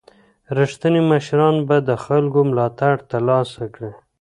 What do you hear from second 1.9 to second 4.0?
خلګو ملاتړ ترلاسه کړي.